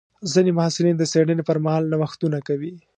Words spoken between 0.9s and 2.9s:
د څېړنې پر مهال نوښتونه کوي.